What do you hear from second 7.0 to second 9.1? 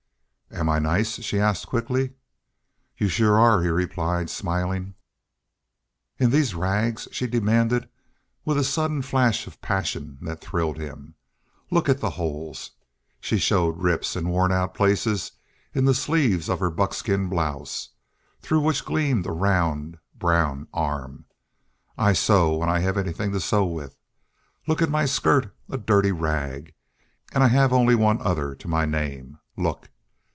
she demanded, with a sudden